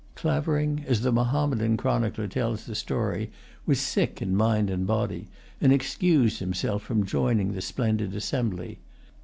[0.15, 3.29] Clavering, as the Mahommedan chronicler tells the story,
[3.67, 5.27] was sick in mind and body,
[5.61, 8.79] and excused himself from joining the splendid assembly.